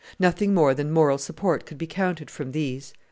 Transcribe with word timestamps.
Nothing 0.17 0.55
more 0.55 0.73
than 0.73 0.89
moral 0.91 1.19
support 1.19 1.67
could 1.67 1.77
be 1.77 1.85
counted 1.85 2.31
from 2.31 2.53
these. 2.53 2.91